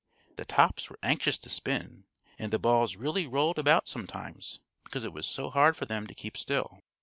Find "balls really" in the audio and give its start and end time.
2.57-3.27